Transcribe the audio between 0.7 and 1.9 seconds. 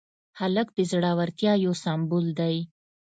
د زړورتیا یو